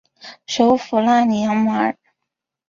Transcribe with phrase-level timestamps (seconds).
[0.47, 1.95] 首府纳里扬马尔。